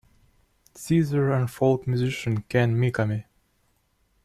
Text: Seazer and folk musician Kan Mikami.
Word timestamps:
Seazer 0.73 1.31
and 1.37 1.51
folk 1.51 1.85
musician 1.85 2.41
Kan 2.49 2.73
Mikami. 2.75 3.25